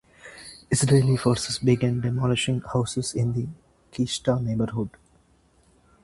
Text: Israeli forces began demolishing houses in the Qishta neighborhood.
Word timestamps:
Israeli 0.71 1.15
forces 1.15 1.59
began 1.59 2.01
demolishing 2.01 2.59
houses 2.61 3.13
in 3.13 3.33
the 3.33 3.47
Qishta 3.91 4.41
neighborhood. 4.41 4.89